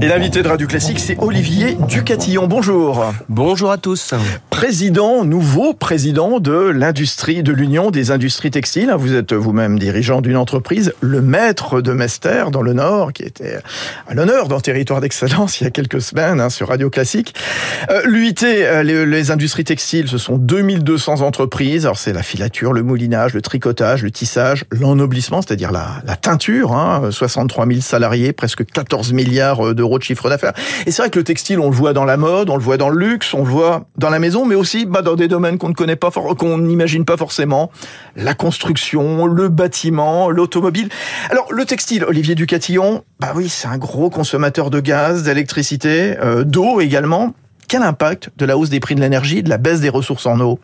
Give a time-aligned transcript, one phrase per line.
[0.00, 2.46] Et l'invité de Radio Classique, c'est Olivier Ducatillon.
[2.46, 3.12] Bonjour.
[3.28, 4.14] Bonjour à tous.
[4.50, 8.92] Président, nouveau président de l'industrie, de l'Union des industries textiles.
[8.96, 13.58] Vous êtes vous-même dirigeant d'une entreprise, le maître de Mester dans le Nord, qui était
[14.06, 17.34] à l'honneur dans Territoire d'Excellence il y a quelques semaines hein, sur Radio Classique.
[17.90, 21.86] Euh, L'UIT, euh, les, les, industries textiles, ce sont 2200 entreprises.
[21.86, 26.72] Alors c'est la filature, le moulinage, le tricotage, le tissage, l'ennoblissement, c'est-à-dire la, la, teinture.
[26.72, 30.52] Hein, 63 000 salariés, presque 14 milliards d'euros de chiffre d'affaires.
[30.86, 32.76] Et c'est vrai que le textile, on le voit dans la mode, on le voit
[32.76, 35.58] dans le luxe, on le voit dans la maison, mais aussi bah, dans des domaines
[35.58, 37.70] qu'on ne connaît pas, qu'on n'imagine pas forcément.
[38.16, 40.88] La construction, le bâtiment, l'automobile.
[41.30, 46.44] Alors, le textile, Olivier Ducatillon, bah oui, c'est un gros consommateur de gaz, d'électricité, euh,
[46.44, 47.34] d'eau également.
[47.68, 50.40] Quel impact de la hausse des prix de l'énergie, de la baisse des ressources en
[50.40, 50.58] eau?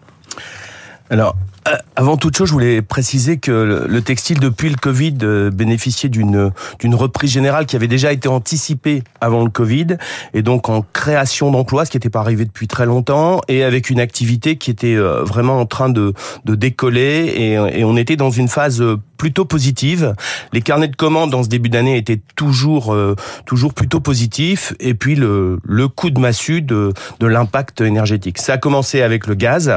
[1.10, 1.53] Alors, euh,
[1.96, 6.50] avant toute chose, je voulais préciser que le textile, depuis le Covid, euh, bénéficiait d'une
[6.78, 9.96] d'une reprise générale qui avait déjà été anticipée avant le Covid,
[10.34, 13.90] et donc en création d'emplois, ce qui n'était pas arrivé depuis très longtemps, et avec
[13.90, 16.12] une activité qui était euh, vraiment en train de,
[16.44, 18.82] de décoller, et, et on était dans une phase
[19.16, 20.14] plutôt positive.
[20.52, 24.74] Les carnets de commandes dans ce début d'année étaient toujours euh, toujours plutôt positifs.
[24.80, 28.38] Et puis le, le coup de massue de, de l'impact énergétique.
[28.38, 29.72] Ça a commencé avec le gaz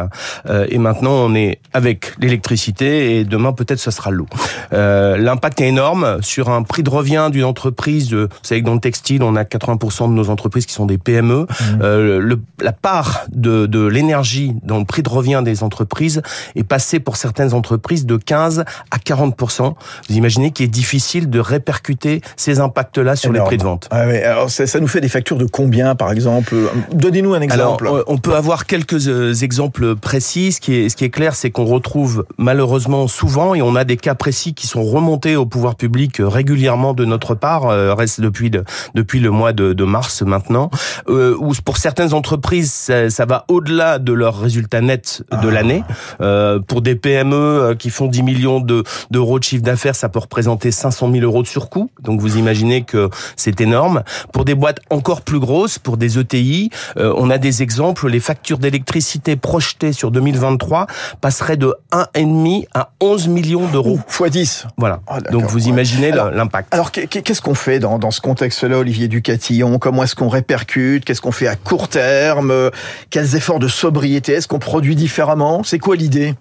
[0.48, 4.28] euh, et maintenant on est avec l'électricité et demain peut-être ce sera l'eau.
[4.74, 8.14] Euh, l'impact est énorme sur un prix de revient d'une entreprise.
[8.14, 10.98] Vous savez que dans le textile on a 80% de nos entreprises qui sont des
[10.98, 11.42] PME.
[11.44, 11.80] Mmh.
[11.80, 16.22] Le, la part de, de l'énergie dans le prix de revient des entreprises
[16.56, 19.76] est passée pour certaines entreprises de 15 à 40%
[20.10, 23.46] vous imaginez qu'il est difficile de répercuter ces impacts-là sur Énorme.
[23.46, 23.88] les prix de vente.
[23.92, 26.56] Ah oui, alors ça, ça, nous fait des factures de combien, par exemple?
[26.94, 27.88] Donnez-nous un exemple.
[27.88, 29.08] Alors, on peut avoir quelques
[29.44, 30.54] exemples précis.
[30.54, 33.84] Ce qui est, ce qui est clair, c'est qu'on retrouve malheureusement souvent, et on a
[33.84, 38.22] des cas précis qui sont remontés au pouvoir public régulièrement de notre part, euh, reste
[38.22, 38.64] depuis le,
[38.96, 40.70] depuis le mois de, de mars maintenant,
[41.10, 45.52] euh, où pour certaines entreprises, ça, ça va au-delà de leurs résultats nets de ah.
[45.52, 45.84] l'année.
[46.22, 50.10] Euh, pour des PME qui font 10 millions de, de d'euros de chiffre d'affaires, ça
[50.10, 51.90] peut représenter 500 000 euros de surcoût.
[52.02, 54.04] Donc vous imaginez que c'est énorme.
[54.32, 58.08] Pour des boîtes encore plus grosses, pour des ETI, euh, on a des exemples.
[58.08, 60.86] Les factures d'électricité projetées sur 2023
[61.20, 64.00] passeraient de 1,5 à 11 millions d'euros.
[64.08, 64.68] Fois 10.
[64.78, 65.02] Voilà.
[65.12, 66.32] Oh, Donc vous imaginez ouais.
[66.34, 66.74] l'impact.
[66.74, 69.80] Alors qu'est-ce qu'on fait dans, dans ce contexte-là, Olivier Ducatillon?
[69.80, 71.06] Comment est-ce qu'on répercute?
[71.06, 72.72] Qu'est-ce qu'on fait à court terme?
[73.10, 75.64] Quels efforts de sobriété Est-ce qu'on produit différemment?
[75.64, 76.36] C'est quoi l'idée?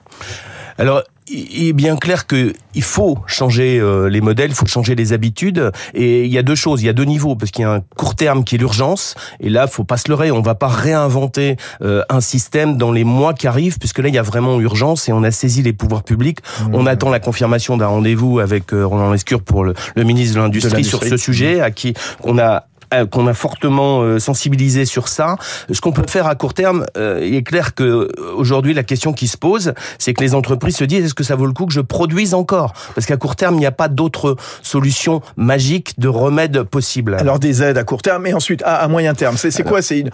[0.79, 4.95] Alors, il est bien clair que il faut changer euh, les modèles, il faut changer
[4.95, 5.73] les habitudes.
[5.95, 7.73] Et il y a deux choses, il y a deux niveaux, parce qu'il y a
[7.73, 9.15] un court terme qui est l'urgence.
[9.41, 13.05] Et là, faut pas se leurrer, on va pas réinventer euh, un système dans les
[13.05, 15.73] mois qui arrivent, puisque là, il y a vraiment urgence et on a saisi les
[15.73, 16.41] pouvoirs publics.
[16.41, 16.75] Mmh.
[16.75, 20.41] On attend la confirmation d'un rendez-vous avec euh, Roland Lescure pour le, le ministre de
[20.41, 22.67] l'Industrie sur ce sujet, à qui on a
[23.11, 25.37] qu'on a fortement sensibilisé sur ça.
[25.71, 29.29] Ce qu'on peut faire à court terme, il est clair que aujourd'hui la question qui
[29.29, 31.73] se pose, c'est que les entreprises se disent est-ce que ça vaut le coup que
[31.73, 32.73] je produise encore?
[32.95, 37.17] Parce qu'à court terme, il n'y a pas d'autre solution magique de remède possible.
[37.19, 39.37] Alors des aides à court terme, et ensuite à, à moyen terme.
[39.37, 39.83] C'est quoi?
[39.83, 40.05] C'est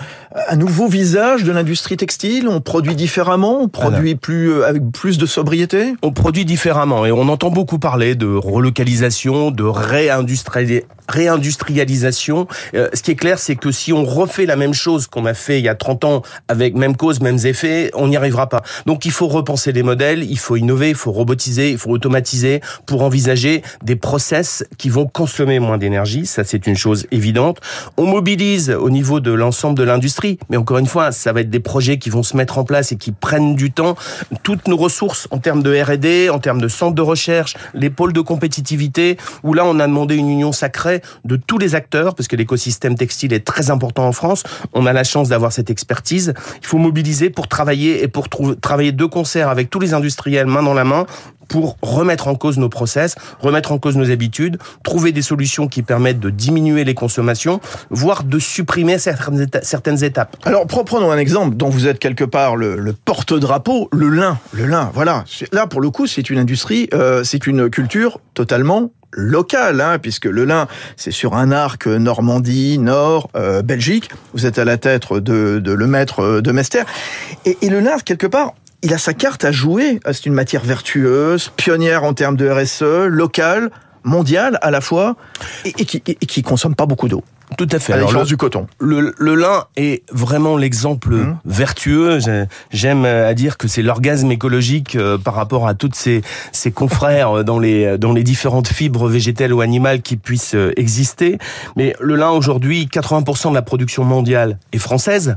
[0.48, 2.48] un nouveau visage de l'industrie textile?
[2.48, 3.60] On produit différemment?
[3.62, 4.20] On produit Alors.
[4.20, 5.94] plus avec plus de sobriété?
[6.02, 12.46] On produit différemment, et on entend beaucoup parler de relocalisation, de réindustrialisation réindustrialisation.
[12.74, 15.34] Euh, ce qui est clair, c'est que si on refait la même chose qu'on a
[15.34, 18.62] fait il y a 30 ans avec même cause, mêmes effets, on n'y arrivera pas.
[18.86, 22.60] Donc il faut repenser les modèles, il faut innover, il faut robotiser, il faut automatiser
[22.86, 26.26] pour envisager des process qui vont consommer moins d'énergie.
[26.26, 27.60] Ça, c'est une chose évidente.
[27.96, 31.50] On mobilise au niveau de l'ensemble de l'industrie, mais encore une fois, ça va être
[31.50, 33.96] des projets qui vont se mettre en place et qui prennent du temps.
[34.42, 38.12] Toutes nos ressources en termes de R&D, en termes de centres de recherche, les pôles
[38.12, 42.28] de compétitivité, où là, on a demandé une union sacrée de tous les acteurs, parce
[42.28, 44.42] que l'écosystème textile est très important en France.
[44.72, 46.34] On a la chance d'avoir cette expertise.
[46.60, 48.28] Il faut mobiliser pour travailler et pour
[48.60, 51.06] travailler de concert avec tous les industriels main dans la main
[51.48, 55.82] pour remettre en cause nos process, remettre en cause nos habitudes, trouver des solutions qui
[55.82, 57.60] permettent de diminuer les consommations,
[57.90, 60.36] voire de supprimer certaines étapes.
[60.44, 64.38] Alors prenons un exemple dont vous êtes quelque part le, porte-drapeau, le lin.
[64.52, 65.24] Le lin, voilà.
[65.52, 70.26] Là, pour le coup, c'est une industrie, euh, c'est une culture totalement local, hein, puisque
[70.26, 70.66] le lin,
[70.96, 74.10] c'est sur un arc Normandie, Nord, euh, Belgique.
[74.34, 76.82] Vous êtes à la tête de, de le maître de Mester.
[77.44, 80.00] Et, le lin, quelque part, il a sa carte à jouer.
[80.06, 83.70] C'est une matière vertueuse, pionnière en termes de RSE, locale,
[84.04, 85.16] mondiale à la fois,
[85.64, 87.22] et, et qui, et qui consomme pas beaucoup d'eau.
[87.56, 87.92] Tout à fait.
[87.92, 88.66] À Alors, le, du coton.
[88.80, 91.36] le, le lin est vraiment l'exemple Mhm.
[91.44, 92.18] vertueux.
[92.20, 96.22] J'ai- J'aime euh, à dire que c'est l'orgasme écologique euh, par rapport à toutes ces,
[96.52, 101.38] ces confrères euh, dans les, dans les différentes fibres végétales ou animales qui puissent exister.
[101.76, 105.36] Mais le lin, aujourd'hui, 80% de la production mondiale est française.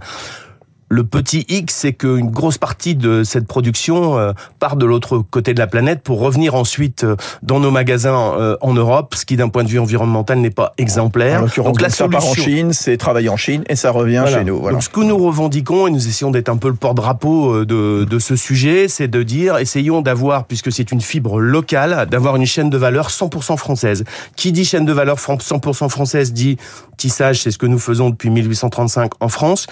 [0.87, 5.53] Le petit X, c'est qu'une grosse partie de cette production euh, part de l'autre côté
[5.55, 9.35] de la planète pour revenir ensuite euh, dans nos magasins euh, en Europe, ce qui
[9.35, 11.41] d'un point de vue environnemental n'est pas exemplaire.
[11.41, 13.89] En Donc la donc, ça part en solution, Chine, c'est travailler en Chine et ça
[13.89, 14.37] revient voilà.
[14.37, 14.59] chez nous.
[14.59, 14.75] Voilà.
[14.75, 18.19] Donc ce que nous revendiquons et nous essayons d'être un peu le porte-drapeau de, de
[18.19, 22.69] ce sujet, c'est de dire essayons d'avoir, puisque c'est une fibre locale, d'avoir une chaîne
[22.69, 24.03] de valeur 100% française.
[24.35, 26.57] Qui dit chaîne de valeur fran- 100% française dit
[26.97, 29.67] tissage, c'est ce que nous faisons depuis 1835 en France.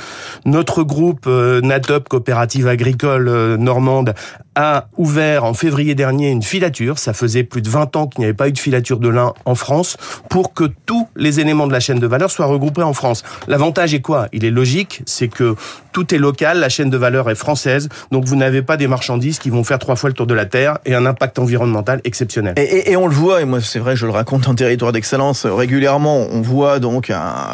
[0.46, 4.14] Notre groupe euh, NATOP, coopérative agricole euh, normande,
[4.56, 7.00] a ouvert en février dernier une filature.
[7.00, 9.34] Ça faisait plus de 20 ans qu'il n'y avait pas eu de filature de lin
[9.46, 9.98] en France
[10.30, 13.24] pour que tous les éléments de la chaîne de valeur soient regroupés en France.
[13.48, 14.28] L'avantage est quoi?
[14.34, 15.56] Il est logique, c'est que
[15.92, 19.40] tout est local, la chaîne de valeur est française, donc vous n'avez pas des marchandises
[19.40, 22.56] qui vont faire trois fois le tour de la Terre et un impact environnemental exceptionnel.
[22.58, 26.26] Et, on le voit, et moi c'est vrai, je le raconte en territoire d'excellence régulièrement.
[26.32, 27.12] On voit donc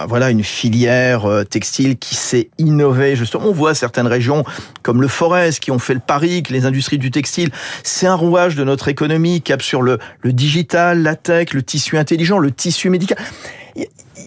[0.07, 3.16] voilà une filière euh, textile qui s'est innovée.
[3.16, 4.44] Justement, on voit certaines régions
[4.84, 7.50] comme le Forez qui ont fait le pari que les industries du textile,
[7.83, 11.97] c'est un rouage de notre économie, cap sur le, le digital, la tech, le tissu
[11.97, 13.18] intelligent, le tissu médical.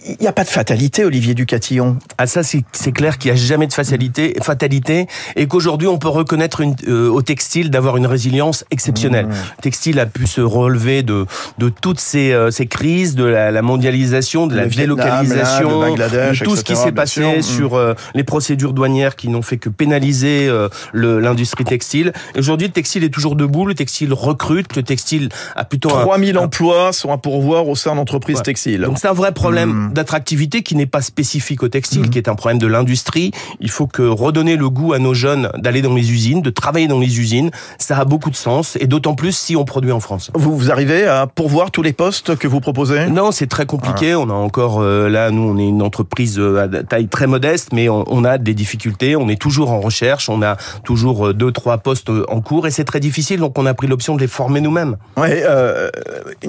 [0.07, 1.97] Il n'y a pas de fatalité, Olivier Ducatillon.
[2.17, 6.07] Ah ça c'est clair qu'il n'y a jamais de fatalité, fatalité et qu'aujourd'hui on peut
[6.09, 9.27] reconnaître une, euh, au textile d'avoir une résilience exceptionnelle.
[9.29, 11.25] Le textile a pu se relever de
[11.59, 16.43] de toutes ces, euh, ces crises, de la, la mondialisation, de la Le délocalisation, de
[16.43, 17.37] tout ce qui s'est passé sûr.
[17.37, 17.41] Mm.
[17.43, 20.49] sur euh, les procédures douanières qui n'ont fait que pénaliser
[20.93, 22.13] l'industrie textile.
[22.35, 26.01] Et Aujourd'hui le textile est toujours debout, le textile recrute, le textile a plutôt un,
[26.01, 28.41] 3000 emplois sont à pourvoir au sein d'entreprises Ouais.
[28.43, 28.81] textiles.
[28.81, 29.93] donc c'est un vrai problème Mm.
[29.93, 32.09] d'attractivité qui n'est pas spécifique au textile, Mm.
[32.09, 33.31] qui est un problème de l'industrie.
[33.59, 36.87] Il faut que redonner le goût à nos jeunes d'aller dans les usines, de travailler
[36.87, 37.51] dans les usines.
[37.77, 40.31] Ça a beaucoup de sens et d'autant plus si on produit en France.
[40.33, 43.07] Vous, vous arrivez à pourvoir tous les postes que vous proposez?
[43.07, 44.15] Non, c'est très compliqué.
[44.15, 47.69] On a encore euh, là, nous, on est une entreprise euh, à taille très modeste,
[47.73, 49.15] mais on, on a des difficultés.
[49.15, 50.29] On est toujours en recherche.
[50.29, 53.39] On a toujours euh, deux, trois postes en cours et c'est très difficile.
[53.39, 54.97] Donc, on a pris l'option de les former nous-mêmes.
[55.17, 55.89] Ouais, euh,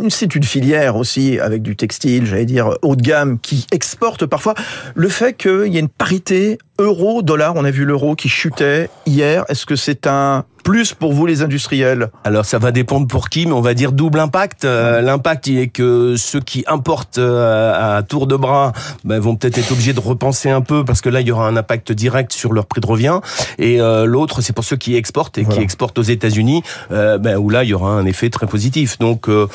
[0.09, 4.55] c'est une filière aussi avec du textile, j'allais dire haut de gamme, qui exporte parfois.
[4.95, 9.45] Le fait qu'il y ait une parité euro-dollar, on a vu l'euro qui chutait hier,
[9.49, 13.47] est-ce que c'est un plus pour vous les industriels Alors ça va dépendre pour qui,
[13.47, 14.65] mais on va dire double impact.
[14.65, 18.73] Euh, L'impact il est que ceux qui importent euh, à tour de bras
[19.05, 21.47] ben, vont peut-être être obligés de repenser un peu parce que là il y aura
[21.47, 23.21] un impact direct sur leur prix de revient.
[23.59, 25.59] Et euh, l'autre c'est pour ceux qui exportent et Voilà.
[25.59, 26.63] qui exportent aux États-Unis,
[26.93, 28.99] euh, ben, où là il y aura un effet très positif.
[28.99, 29.47] Donc euh,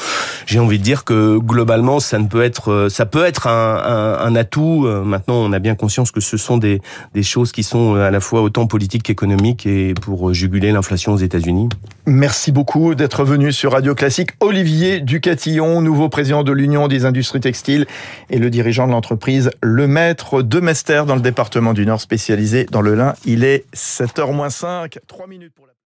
[0.46, 3.78] j'ai envie de dire que globalement ça ne peut être, euh, ça peut être un,
[3.84, 4.88] un, un atout.
[5.04, 6.82] Maintenant on a bien conscience que ce sont des,
[7.16, 11.18] des choses qui sont à la fois autant politiques qu'économiques et pour juguler l'inflation aux
[11.18, 11.70] États-Unis.
[12.06, 14.32] Merci beaucoup d'être venu sur Radio Classique.
[14.40, 17.86] Olivier Ducatillon, nouveau président de l'Union des industries textiles
[18.30, 22.66] et le dirigeant de l'entreprise Le Maître de Mester dans le département du Nord spécialisé
[22.72, 23.14] dans le lin.
[23.26, 25.74] Il est 7h moins 5, 3 minutes pour la...